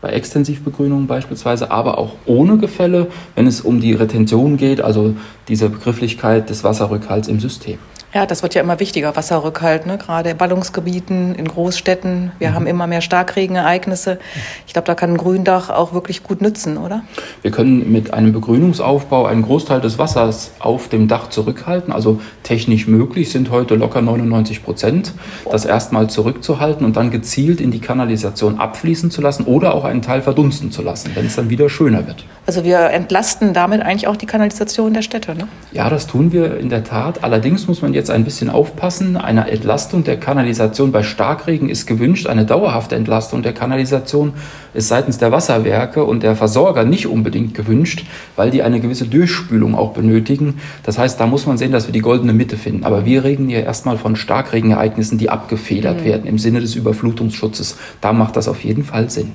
bei 0.00 0.10
Extensivbegrünung 0.10 1.06
beispielsweise, 1.06 1.70
aber 1.70 1.98
auch 1.98 2.14
ohne 2.24 2.56
Gefälle, 2.56 3.08
wenn 3.34 3.46
es 3.46 3.60
um 3.60 3.80
die 3.80 3.92
Retention 3.92 4.56
geht, 4.56 4.80
also 4.80 5.16
diese 5.48 5.68
Begrifflichkeit 5.68 6.50
des 6.50 6.62
Wasserrückhalts 6.62 7.28
im 7.28 7.40
System. 7.40 7.78
Ja, 8.14 8.24
das 8.24 8.42
wird 8.42 8.54
ja 8.54 8.62
immer 8.62 8.80
wichtiger, 8.80 9.14
Wasserrückhalt, 9.16 9.84
ne? 9.84 9.98
gerade 9.98 10.30
in 10.30 10.36
Ballungsgebieten, 10.38 11.34
in 11.34 11.46
Großstädten. 11.46 12.32
Wir 12.38 12.50
mhm. 12.50 12.54
haben 12.54 12.66
immer 12.66 12.86
mehr 12.86 13.02
Starkregenereignisse. 13.02 14.18
Ich 14.66 14.72
glaube, 14.72 14.86
da 14.86 14.94
kann 14.94 15.10
ein 15.10 15.16
Gründach 15.18 15.68
auch 15.68 15.92
wirklich 15.92 16.22
gut 16.22 16.40
nützen, 16.40 16.78
oder? 16.78 17.02
Wir 17.42 17.50
können 17.50 17.92
mit 17.92 18.14
einem 18.14 18.32
Begrünungsaufbau 18.32 19.26
einen 19.26 19.42
Großteil 19.42 19.82
des 19.82 19.98
Wassers 19.98 20.52
auf 20.58 20.88
dem 20.88 21.06
Dach 21.06 21.28
zurückhalten. 21.28 21.92
Also 21.92 22.18
technisch 22.44 22.86
möglich 22.86 23.30
sind 23.30 23.50
heute 23.50 23.74
locker 23.74 24.00
99 24.00 24.64
Prozent, 24.64 25.12
das 25.50 25.66
erstmal 25.66 26.08
zurückzuhalten 26.08 26.86
und 26.86 26.96
dann 26.96 27.10
gezielt 27.10 27.60
in 27.60 27.70
die 27.70 27.80
Kanalisation 27.80 28.58
abfließen 28.58 29.10
zu 29.10 29.20
lassen 29.20 29.44
oder 29.44 29.74
auch 29.74 29.84
einen 29.84 30.00
Teil 30.00 30.22
verdunsten 30.22 30.72
zu 30.72 30.80
lassen, 30.80 31.10
wenn 31.14 31.26
es 31.26 31.36
dann 31.36 31.50
wieder 31.50 31.68
schöner 31.68 32.06
wird. 32.06 32.24
Also 32.46 32.64
wir 32.64 32.78
entlasten 32.88 33.52
damit 33.52 33.82
eigentlich 33.82 34.08
auch 34.08 34.16
die 34.16 34.24
Kanalisation 34.24 34.94
der 34.94 35.02
Städte, 35.02 35.34
ne? 35.34 35.46
Ja, 35.72 35.90
das 35.90 36.06
tun 36.06 36.32
wir 36.32 36.56
in 36.56 36.70
der 36.70 36.82
Tat. 36.82 37.22
Allerdings 37.22 37.68
muss 37.68 37.82
man 37.82 37.92
jetzt 37.98 38.10
ein 38.10 38.24
bisschen 38.24 38.48
aufpassen. 38.48 39.16
Eine 39.16 39.50
Entlastung 39.50 40.04
der 40.04 40.18
Kanalisation 40.18 40.92
bei 40.92 41.02
Starkregen 41.02 41.68
ist 41.68 41.86
gewünscht. 41.86 42.26
Eine 42.26 42.46
dauerhafte 42.46 42.96
Entlastung 42.96 43.42
der 43.42 43.52
Kanalisation 43.52 44.32
ist 44.72 44.88
seitens 44.88 45.18
der 45.18 45.32
Wasserwerke 45.32 46.04
und 46.04 46.22
der 46.22 46.36
Versorger 46.36 46.84
nicht 46.84 47.06
unbedingt 47.06 47.54
gewünscht, 47.54 48.06
weil 48.36 48.50
die 48.50 48.62
eine 48.62 48.80
gewisse 48.80 49.06
Durchspülung 49.06 49.74
auch 49.74 49.92
benötigen. 49.92 50.60
Das 50.84 50.98
heißt, 50.98 51.20
da 51.20 51.26
muss 51.26 51.46
man 51.46 51.58
sehen, 51.58 51.72
dass 51.72 51.86
wir 51.86 51.92
die 51.92 52.00
goldene 52.00 52.32
Mitte 52.32 52.56
finden. 52.56 52.84
Aber 52.84 53.04
wir 53.04 53.24
reden 53.24 53.48
hier 53.48 53.64
erstmal 53.64 53.98
von 53.98 54.16
Starkregenereignissen, 54.16 55.18
die 55.18 55.28
abgefedert 55.28 56.00
mhm. 56.00 56.04
werden 56.04 56.26
im 56.26 56.38
Sinne 56.38 56.60
des 56.60 56.74
Überflutungsschutzes. 56.74 57.76
Da 58.00 58.12
macht 58.12 58.36
das 58.36 58.48
auf 58.48 58.64
jeden 58.64 58.84
Fall 58.84 59.10
Sinn. 59.10 59.32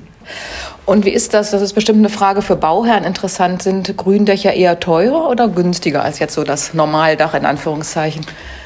Und 0.86 1.06
wie 1.06 1.12
ist 1.12 1.34
das? 1.34 1.52
Das 1.52 1.62
ist 1.62 1.74
bestimmt 1.74 2.00
eine 2.00 2.10
Frage 2.10 2.42
für 2.42 2.58
Bauherren 2.58 3.06
interessant. 3.06 3.63
Sind 3.63 3.96
Gründächer 3.96 4.54
eher 4.54 4.80
teurer 4.80 5.30
oder 5.30 5.48
günstiger 5.48 6.04
als 6.04 6.20
jetzt 6.20 6.34
so 6.34 6.44
das 6.44 6.74
Normaldach 6.74 7.34
in 7.34 7.46
Anführungszeichen? 7.46 8.25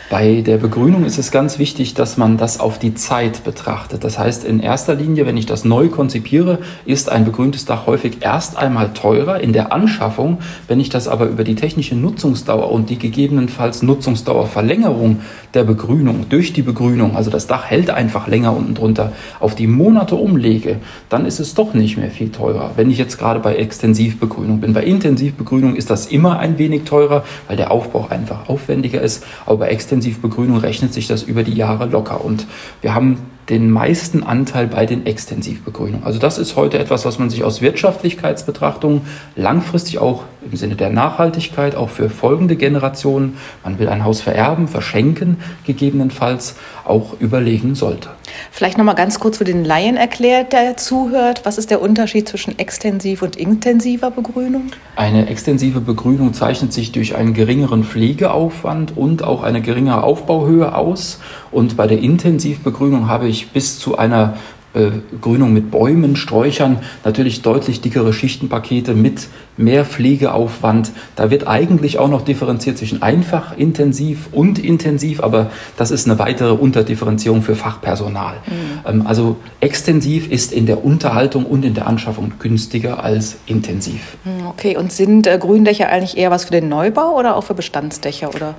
Bei 0.10 0.40
der 0.40 0.56
Begrünung 0.56 1.04
ist 1.04 1.18
es 1.18 1.32
ganz 1.32 1.60
wichtig, 1.60 1.94
dass 1.94 2.16
man 2.16 2.38
das 2.38 2.62
auf 2.62 2.80
die 2.80 2.94
Zeit 2.94 3.44
betrachtet. 3.44 4.06
Das 4.06 4.18
heißt, 4.18 4.46
in 4.46 4.62
erster 4.62 4.96
Linie, 4.96 5.26
wenn 5.26 5.36
ich 5.36 5.46
das 5.48 5.66
neu 5.66 5.90
konzipiere, 5.90 6.60
ist 6.86 7.10
ein 7.12 7.26
begrüntes 7.26 7.66
Dach 7.66 7.88
häufig 7.88 8.20
erst 8.22 8.56
einmal 8.56 8.94
teurer 8.94 9.42
in 9.42 9.52
der 9.52 9.74
Anschaffung. 9.74 10.38
Wenn 10.70 10.80
ich 10.80 10.88
das 10.88 11.10
aber 11.10 11.26
über 11.26 11.44
die 11.44 11.56
technische 11.56 11.96
Nutzungsdauer 11.96 12.72
und 12.72 12.90
die 12.90 12.98
gegebenenfalls 12.98 13.84
Nutzungsdauerverlängerung 13.84 15.20
der 15.54 15.66
Begrünung 15.66 16.28
durch 16.30 16.54
die 16.54 16.62
Begrünung, 16.62 17.18
also 17.18 17.30
das 17.30 17.48
Dach 17.48 17.66
hält 17.66 17.90
einfach 17.90 18.30
länger 18.30 18.56
unten 18.56 18.76
drunter, 18.76 19.12
auf 19.42 19.56
die 19.56 19.68
Monate 19.68 20.16
umlege, 20.16 20.78
dann 21.10 21.26
ist 21.26 21.42
es 21.42 21.54
doch 21.54 21.74
nicht 21.74 21.98
mehr 21.98 22.12
viel 22.12 22.32
teurer. 22.32 22.72
Wenn 22.78 22.90
ich 22.90 22.98
jetzt 22.98 23.18
gerade 23.18 23.42
bei 23.42 23.58
Extensivbegrünung 23.58 24.62
bin. 24.62 24.72
Bei 24.72 24.84
Intensivbegrünung 24.84 25.76
ist 25.76 25.90
das 25.90 26.06
immer 26.06 26.40
ein 26.40 26.58
wenig 26.58 26.84
teurer, 26.84 27.26
weil 27.48 27.58
der 27.58 27.72
Aufbau 27.72 28.08
einfach 28.10 28.48
aufwendiger 28.48 29.02
ist. 29.02 29.26
Aber 29.46 29.58
bei 29.58 29.70
Intensivbegrünung 29.98 30.58
rechnet 30.58 30.94
sich 30.94 31.08
das 31.08 31.24
über 31.24 31.44
die 31.44 31.54
Jahre 31.54 31.88
locker. 31.88 32.24
Und 32.24 32.46
wir 32.82 32.94
haben 32.94 33.18
den 33.50 33.72
meisten 33.72 34.24
Anteil 34.24 34.68
bei 34.68 34.86
den 34.86 35.06
Extensivbegrünungen. 35.06 36.04
Also 36.04 36.20
das 36.20 36.38
ist 36.38 36.56
heute 36.56 36.80
etwas, 36.80 37.06
was 37.06 37.18
man 37.18 37.30
sich 37.30 37.44
aus 37.44 37.62
Wirtschaftlichkeitsbetrachtungen 37.62 39.02
langfristig 39.36 40.00
auch 40.00 40.24
im 40.52 40.58
Sinne 40.58 40.76
der 40.76 40.90
Nachhaltigkeit, 40.90 41.76
auch 41.76 41.90
für 41.90 42.10
folgende 42.10 42.56
Generationen, 42.56 43.38
man 43.64 43.80
will 43.80 43.90
ein 43.90 44.04
Haus 44.04 44.22
vererben, 44.22 44.68
verschenken, 44.68 45.38
gegebenenfalls 45.66 46.56
auch 46.86 47.20
überlegen 47.20 47.76
sollte. 47.76 48.10
Vielleicht 48.52 48.78
nochmal 48.78 48.96
ganz 48.96 49.20
kurz 49.20 49.38
für 49.38 49.44
den 49.44 49.64
Laien 49.66 49.98
erklärt, 49.98 50.54
der 50.54 50.78
zuhört, 50.78 51.42
was 51.44 51.58
ist 51.58 51.72
der 51.72 51.82
Unterschied 51.82 52.28
zwischen 52.28 52.58
extensiv 52.60 53.22
und 53.22 53.36
intensiver 53.36 54.12
Begrünung? 54.12 54.72
Eine 54.96 55.28
extensive 55.28 55.82
Begrünung 55.82 56.34
zeichnet 56.34 56.74
sich 56.74 56.92
durch 56.92 57.16
einen 57.16 57.34
geringeren 57.34 57.84
Pflegeaufwand 57.84 58.96
und 58.96 59.24
auch 59.24 59.44
eine 59.44 59.62
geringere 59.62 60.04
Aufbauhöhe 60.04 60.76
aus. 60.76 61.20
Und 61.52 61.78
bei 61.78 61.88
der 61.88 62.00
Intensivbegrünung 62.00 63.08
habe 63.08 63.28
ich 63.28 63.50
bis 63.52 63.80
zu 63.80 63.98
einer 63.98 64.36
äh, 64.78 64.92
Grünung 65.22 65.54
mit 65.54 65.72
Bäumen, 65.72 66.16
Sträuchern, 66.16 66.80
natürlich 67.04 67.42
deutlich 67.42 67.82
dickere 67.82 68.14
Schichtenpakete 68.14 68.94
mit 68.94 69.28
mehr 69.56 69.86
Pflegeaufwand. 69.86 70.92
Da 71.16 71.32
wird 71.32 71.48
eigentlich 71.48 71.98
auch 71.98 72.10
noch 72.10 72.22
differenziert 72.22 72.78
zwischen 72.78 73.02
einfach 73.02 73.58
intensiv 73.58 74.28
und 74.32 74.60
intensiv, 74.60 75.24
aber 75.24 75.50
das 75.78 75.90
ist 75.90 76.06
eine 76.08 76.20
weitere 76.20 76.52
Unterdifferenzierung 76.52 77.42
für 77.42 77.56
Fachpersonal. 77.56 78.36
Mhm. 78.46 78.54
Ähm, 78.86 79.08
also 79.08 79.38
extensiv 79.62 80.30
ist 80.30 80.54
in 80.54 80.66
der 80.66 80.84
Unterhaltung 80.86 81.46
und 81.46 81.66
in 81.66 81.74
der 81.74 81.88
Anschaffung 81.88 82.34
günstiger 82.38 83.04
als 83.04 83.38
intensiv. 83.48 84.18
Mhm, 84.26 84.48
okay, 84.48 84.78
und 84.78 84.92
sind 84.92 85.26
äh, 85.28 85.38
Gründächer 85.40 85.90
eigentlich 85.90 86.18
eher 86.18 86.30
was 86.30 86.46
für 86.46 86.52
den 86.52 86.70
Neubau 86.70 87.18
oder 87.18 87.36
auch 87.36 87.46
für 87.46 87.56
Bestandsdächer? 87.56 88.30
Oder? 88.36 88.56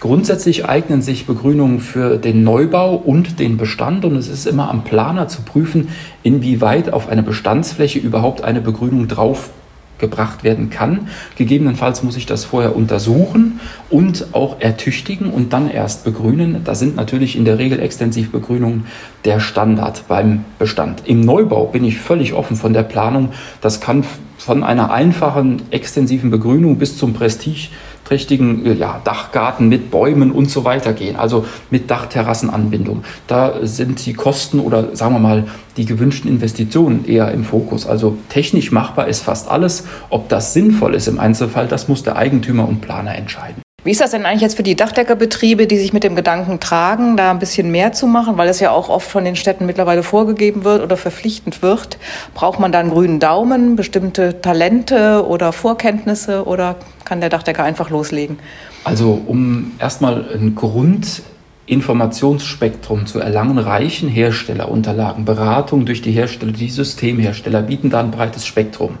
Grundsätzlich 0.00 0.64
eignen 0.68 1.02
sich 1.02 1.26
Begrünungen 1.26 1.80
für 1.80 2.18
den 2.18 2.44
Neubau 2.44 2.94
und 2.94 3.40
den 3.40 3.56
Bestand 3.56 4.04
und 4.04 4.14
es 4.14 4.28
ist 4.28 4.46
immer 4.46 4.70
am 4.70 4.84
Planer 4.84 5.26
zu 5.26 5.42
prüfen, 5.42 5.88
inwieweit 6.22 6.92
auf 6.92 7.08
eine 7.08 7.24
Bestandsfläche 7.24 7.98
überhaupt 7.98 8.44
eine 8.44 8.60
Begrünung 8.60 9.08
drauf 9.08 9.50
gebracht 9.98 10.44
werden 10.44 10.70
kann. 10.70 11.08
Gegebenenfalls 11.36 12.02
muss 12.02 12.16
ich 12.16 12.26
das 12.26 12.44
vorher 12.44 12.76
untersuchen 12.76 13.58
und 13.90 14.28
auch 14.32 14.60
ertüchtigen 14.60 15.30
und 15.30 15.52
dann 15.52 15.68
erst 15.68 16.04
begrünen. 16.04 16.62
Da 16.64 16.76
sind 16.76 16.96
natürlich 16.96 17.36
in 17.36 17.44
der 17.44 17.58
Regel 17.58 17.80
Extensivbegrünungen 17.80 18.86
der 19.24 19.40
Standard 19.40 20.04
beim 20.06 20.44
Bestand. 20.60 21.02
Im 21.06 21.20
Neubau 21.20 21.66
bin 21.66 21.84
ich 21.84 21.98
völlig 21.98 22.32
offen 22.32 22.56
von 22.56 22.72
der 22.72 22.84
Planung. 22.84 23.30
Das 23.60 23.80
kann 23.80 24.04
von 24.38 24.62
einer 24.62 24.92
einfachen 24.92 25.62
extensiven 25.70 26.30
Begrünung 26.30 26.78
bis 26.78 26.96
zum 26.96 27.12
Prestige 27.12 27.68
trächtigen 28.08 28.64
äh, 28.64 28.72
ja, 28.72 29.00
Dachgarten 29.04 29.68
mit 29.68 29.90
Bäumen 29.90 30.32
und 30.32 30.50
so 30.50 30.64
weiter 30.64 30.92
gehen, 30.92 31.16
also 31.16 31.44
mit 31.70 31.90
Dachterrassenanbindung. 31.90 33.04
Da 33.26 33.54
sind 33.62 34.04
die 34.06 34.14
Kosten 34.14 34.60
oder 34.60 34.96
sagen 34.96 35.14
wir 35.14 35.20
mal 35.20 35.44
die 35.76 35.84
gewünschten 35.84 36.30
Investitionen 36.30 37.04
eher 37.06 37.30
im 37.32 37.44
Fokus. 37.44 37.86
Also 37.86 38.16
technisch 38.30 38.72
machbar 38.72 39.08
ist 39.08 39.20
fast 39.20 39.50
alles. 39.50 39.86
Ob 40.10 40.28
das 40.28 40.54
sinnvoll 40.54 40.94
ist 40.94 41.06
im 41.06 41.20
Einzelfall, 41.20 41.68
das 41.68 41.88
muss 41.88 42.02
der 42.02 42.16
Eigentümer 42.16 42.66
und 42.66 42.80
Planer 42.80 43.14
entscheiden. 43.14 43.62
Wie 43.88 43.92
ist 43.92 44.02
das 44.02 44.10
denn 44.10 44.26
eigentlich 44.26 44.42
jetzt 44.42 44.58
für 44.58 44.62
die 44.62 44.76
Dachdeckerbetriebe, 44.76 45.66
die 45.66 45.78
sich 45.78 45.94
mit 45.94 46.04
dem 46.04 46.14
Gedanken 46.14 46.60
tragen, 46.60 47.16
da 47.16 47.30
ein 47.30 47.38
bisschen 47.38 47.70
mehr 47.70 47.94
zu 47.94 48.06
machen, 48.06 48.36
weil 48.36 48.50
es 48.50 48.60
ja 48.60 48.70
auch 48.70 48.90
oft 48.90 49.10
von 49.10 49.24
den 49.24 49.34
Städten 49.34 49.64
mittlerweile 49.64 50.02
vorgegeben 50.02 50.62
wird 50.62 50.82
oder 50.82 50.98
verpflichtend 50.98 51.62
wird? 51.62 51.96
Braucht 52.34 52.60
man 52.60 52.70
da 52.70 52.80
einen 52.80 52.90
grünen 52.90 53.18
Daumen, 53.18 53.76
bestimmte 53.76 54.42
Talente 54.42 55.26
oder 55.26 55.54
Vorkenntnisse 55.54 56.46
oder 56.46 56.76
kann 57.06 57.22
der 57.22 57.30
Dachdecker 57.30 57.64
einfach 57.64 57.88
loslegen? 57.88 58.38
Also 58.84 59.22
um 59.26 59.72
erstmal 59.78 60.34
ein 60.34 60.54
Grundinformationsspektrum 60.54 63.06
zu 63.06 63.20
erlangen, 63.20 63.56
reichen 63.56 64.10
Herstellerunterlagen, 64.10 65.24
Beratung 65.24 65.86
durch 65.86 66.02
die 66.02 66.12
Hersteller, 66.12 66.52
die 66.52 66.68
Systemhersteller 66.68 67.62
bieten 67.62 67.88
da 67.88 68.00
ein 68.00 68.10
breites 68.10 68.44
Spektrum. 68.44 68.98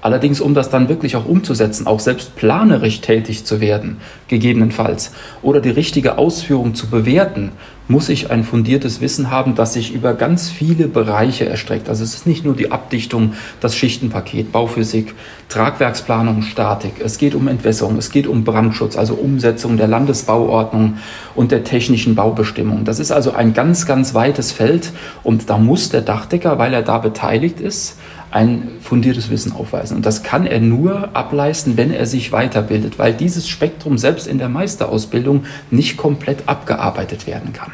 Allerdings, 0.00 0.40
um 0.40 0.54
das 0.54 0.70
dann 0.70 0.88
wirklich 0.88 1.16
auch 1.16 1.26
umzusetzen, 1.26 1.86
auch 1.86 2.00
selbst 2.00 2.36
planerisch 2.36 3.00
tätig 3.00 3.44
zu 3.44 3.60
werden, 3.60 3.98
gegebenenfalls, 4.28 5.12
oder 5.42 5.60
die 5.60 5.70
richtige 5.70 6.18
Ausführung 6.18 6.74
zu 6.74 6.88
bewerten, 6.88 7.50
muss 7.88 8.10
ich 8.10 8.30
ein 8.30 8.44
fundiertes 8.44 9.00
Wissen 9.00 9.30
haben, 9.30 9.54
das 9.54 9.72
sich 9.72 9.94
über 9.94 10.12
ganz 10.12 10.50
viele 10.50 10.88
Bereiche 10.88 11.46
erstreckt. 11.46 11.88
Also 11.88 12.04
es 12.04 12.14
ist 12.14 12.26
nicht 12.26 12.44
nur 12.44 12.54
die 12.54 12.70
Abdichtung, 12.70 13.32
das 13.60 13.74
Schichtenpaket, 13.74 14.52
Bauphysik, 14.52 15.14
Tragwerksplanung, 15.48 16.42
Statik. 16.42 17.00
Es 17.02 17.16
geht 17.16 17.34
um 17.34 17.48
Entwässerung, 17.48 17.96
es 17.96 18.10
geht 18.10 18.26
um 18.26 18.44
Brandschutz, 18.44 18.96
also 18.96 19.14
Umsetzung 19.14 19.78
der 19.78 19.88
Landesbauordnung 19.88 20.98
und 21.34 21.50
der 21.50 21.64
technischen 21.64 22.14
Baubestimmung. 22.14 22.84
Das 22.84 23.00
ist 23.00 23.10
also 23.10 23.32
ein 23.32 23.54
ganz, 23.54 23.86
ganz 23.86 24.12
weites 24.12 24.52
Feld 24.52 24.92
und 25.24 25.48
da 25.48 25.56
muss 25.56 25.88
der 25.88 26.02
Dachdecker, 26.02 26.58
weil 26.58 26.74
er 26.74 26.82
da 26.82 26.98
beteiligt 26.98 27.58
ist, 27.58 27.97
ein 28.30 28.68
fundiertes 28.80 29.30
Wissen 29.30 29.52
aufweisen. 29.52 29.96
Und 29.96 30.06
das 30.06 30.22
kann 30.22 30.46
er 30.46 30.60
nur 30.60 31.10
ableisten, 31.14 31.76
wenn 31.76 31.92
er 31.92 32.06
sich 32.06 32.32
weiterbildet, 32.32 32.98
weil 32.98 33.14
dieses 33.14 33.48
Spektrum 33.48 33.98
selbst 33.98 34.26
in 34.26 34.38
der 34.38 34.48
Meisterausbildung 34.48 35.44
nicht 35.70 35.96
komplett 35.96 36.42
abgearbeitet 36.46 37.26
werden 37.26 37.52
kann. 37.52 37.72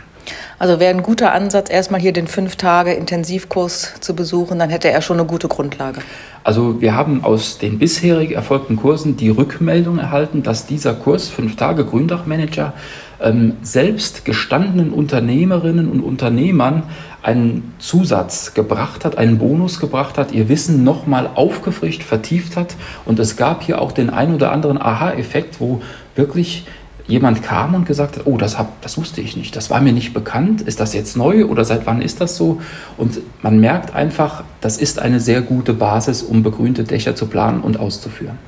Also 0.58 0.80
wäre 0.80 0.94
ein 0.94 1.02
guter 1.02 1.32
Ansatz, 1.32 1.68
erstmal 1.68 2.00
hier 2.00 2.12
den 2.12 2.26
fünf 2.28 2.56
Tage 2.56 2.92
Intensivkurs 2.92 3.94
zu 4.00 4.14
besuchen, 4.14 4.58
dann 4.58 4.70
hätte 4.70 4.90
er 4.90 5.02
schon 5.02 5.18
eine 5.18 5.26
gute 5.26 5.48
Grundlage. 5.48 6.00
Also 6.44 6.80
wir 6.80 6.94
haben 6.94 7.24
aus 7.24 7.58
den 7.58 7.78
bisherig 7.78 8.32
erfolgten 8.32 8.76
Kursen 8.76 9.16
die 9.16 9.30
Rückmeldung 9.30 9.98
erhalten, 9.98 10.42
dass 10.42 10.66
dieser 10.66 10.94
Kurs 10.94 11.28
fünf 11.28 11.56
Tage 11.56 11.84
Gründachmanager 11.84 12.72
ähm, 13.20 13.54
selbst 13.62 14.24
gestandenen 14.24 14.92
Unternehmerinnen 14.92 15.90
und 15.90 16.00
Unternehmern 16.00 16.84
einen 17.24 17.72
Zusatz 17.78 18.52
gebracht 18.52 19.04
hat, 19.04 19.16
einen 19.16 19.38
Bonus 19.38 19.80
gebracht 19.80 20.18
hat, 20.18 20.32
ihr 20.32 20.50
Wissen 20.50 20.84
nochmal 20.84 21.30
aufgefrischt, 21.34 22.02
vertieft 22.02 22.56
hat. 22.56 22.76
Und 23.06 23.18
es 23.18 23.36
gab 23.36 23.62
hier 23.62 23.80
auch 23.80 23.92
den 23.92 24.10
ein 24.10 24.34
oder 24.34 24.52
anderen 24.52 24.80
Aha-Effekt, 24.80 25.58
wo 25.58 25.80
wirklich 26.14 26.66
jemand 27.06 27.42
kam 27.42 27.74
und 27.74 27.86
gesagt 27.86 28.18
hat, 28.18 28.26
oh, 28.26 28.36
das, 28.36 28.58
hab, 28.58 28.80
das 28.82 28.98
wusste 28.98 29.20
ich 29.20 29.36
nicht, 29.36 29.56
das 29.56 29.70
war 29.70 29.80
mir 29.80 29.92
nicht 29.92 30.14
bekannt, 30.14 30.62
ist 30.62 30.80
das 30.80 30.94
jetzt 30.94 31.16
neu 31.16 31.46
oder 31.46 31.64
seit 31.64 31.86
wann 31.86 32.00
ist 32.00 32.20
das 32.20 32.36
so? 32.36 32.60
Und 32.96 33.20
man 33.42 33.58
merkt 33.58 33.94
einfach, 33.94 34.44
das 34.60 34.76
ist 34.78 34.98
eine 34.98 35.20
sehr 35.20 35.42
gute 35.42 35.74
Basis, 35.74 36.22
um 36.22 36.42
begrünte 36.42 36.84
Dächer 36.84 37.14
zu 37.14 37.26
planen 37.26 37.60
und 37.60 37.78
auszuführen. 37.78 38.38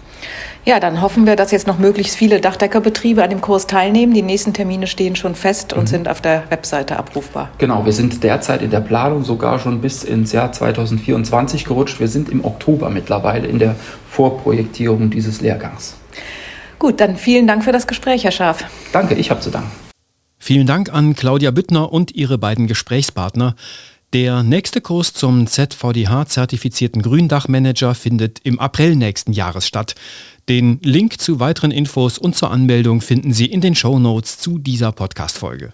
Ja, 0.69 0.81
dann 0.81 1.01
hoffen 1.01 1.27
wir, 1.27 1.37
dass 1.37 1.53
jetzt 1.53 1.69
noch 1.69 1.79
möglichst 1.79 2.17
viele 2.17 2.41
Dachdeckerbetriebe 2.41 3.23
an 3.23 3.31
dem 3.31 3.41
Kurs 3.41 3.69
teilnehmen. 3.69 4.13
Die 4.15 4.23
nächsten 4.23 4.53
Termine 4.53 4.89
stehen 4.89 5.15
schon 5.15 5.37
fest 5.37 5.73
und 5.73 5.83
mhm. 5.83 5.87
sind 5.87 6.09
auf 6.09 6.21
der 6.21 6.43
Webseite 6.51 6.99
abrufbar. 6.99 7.51
Genau, 7.59 7.85
wir 7.85 7.93
sind 7.93 8.25
derzeit 8.25 8.63
in 8.63 8.71
der 8.71 8.81
Planung 8.81 9.23
sogar 9.23 9.61
schon 9.61 9.81
bis 9.81 10.03
ins 10.03 10.33
Jahr 10.33 10.51
2024 10.51 11.65
gerutscht. 11.67 12.01
Wir 12.01 12.09
sind 12.09 12.29
im 12.29 12.45
Oktober 12.45 12.91
mittlerweile 12.91 13.47
in 13.47 13.61
der 13.61 13.77
Vorprojektierung 14.11 15.09
dieses 15.09 15.41
Lehrgangs. 15.41 15.95
Gut, 16.81 17.01
dann 17.01 17.17
vielen 17.17 17.47
Dank 17.47 17.63
für 17.63 17.73
das 17.73 17.87
Gespräch, 17.87 18.25
Herr 18.25 18.33
Scharf. 18.33 18.65
Danke, 18.93 19.15
ich 19.15 19.31
habe 19.31 19.41
zu 19.41 19.51
danken. 19.51 19.71
Vielen 20.37 20.67
Dank 20.67 20.93
an 20.93 21.15
Claudia 21.15 21.53
Büttner 21.53 21.93
und 21.93 22.13
ihre 22.17 22.39
beiden 22.39 22.67
Gesprächspartner. 22.67 23.55
Der 24.13 24.43
nächste 24.43 24.81
Kurs 24.81 25.13
zum 25.13 25.47
ZVDH-zertifizierten 25.47 27.03
Gründachmanager 27.03 27.95
findet 27.95 28.39
im 28.45 28.59
April 28.59 28.97
nächsten 28.97 29.33
Jahres 29.33 29.67
statt. 29.67 29.95
Den 30.49 30.79
Link 30.81 31.21
zu 31.21 31.41
weiteren 31.41 31.73
Infos 31.73 32.19
und 32.19 32.37
zur 32.37 32.53
Anmeldung 32.53 33.01
finden 33.01 33.33
Sie 33.33 33.47
in 33.47 33.61
den 33.61 33.75
Show 33.75 33.99
Notes 33.99 34.39
zu 34.39 34.59
dieser 34.59 34.93
Podcast-Folge. 34.93 35.73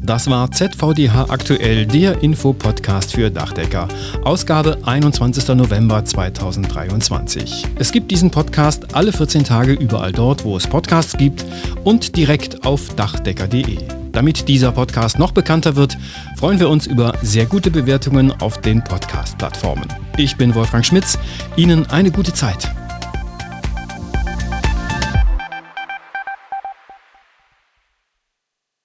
Das 0.00 0.30
war 0.30 0.48
ZVDH 0.52 1.28
aktuell, 1.28 1.84
der 1.84 2.22
Infopodcast 2.22 3.14
für 3.14 3.32
Dachdecker. 3.32 3.88
Ausgabe 4.22 4.78
21. 4.84 5.48
November 5.56 6.04
2023. 6.04 7.66
Es 7.74 7.90
gibt 7.90 8.12
diesen 8.12 8.30
Podcast 8.30 8.94
alle 8.94 9.12
14 9.12 9.42
Tage 9.42 9.72
überall 9.72 10.12
dort, 10.12 10.44
wo 10.44 10.56
es 10.56 10.68
Podcasts 10.68 11.16
gibt 11.16 11.44
und 11.82 12.16
direkt 12.16 12.64
auf 12.64 12.94
dachdecker.de. 12.94 13.78
Damit 14.12 14.46
dieser 14.46 14.70
Podcast 14.70 15.18
noch 15.18 15.32
bekannter 15.32 15.74
wird, 15.74 15.98
freuen 16.36 16.60
wir 16.60 16.68
uns 16.68 16.86
über 16.86 17.14
sehr 17.22 17.46
gute 17.46 17.72
Bewertungen 17.72 18.30
auf 18.40 18.60
den 18.60 18.84
Podcast-Plattformen. 18.84 19.88
Ich 20.16 20.36
bin 20.36 20.54
Wolfgang 20.54 20.86
Schmitz. 20.86 21.18
Ihnen 21.56 21.86
eine 21.86 22.12
gute 22.12 22.32
Zeit. 22.32 22.72